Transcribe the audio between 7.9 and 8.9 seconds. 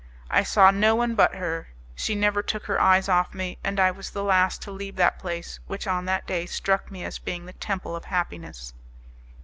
of happiness.